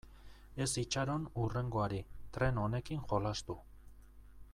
[0.63, 2.01] Ez itxaron hurrengoari,
[2.37, 3.59] tren honekin jolastu.